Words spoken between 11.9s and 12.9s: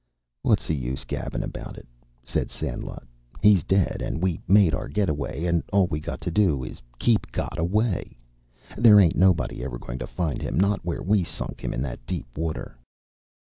deep water."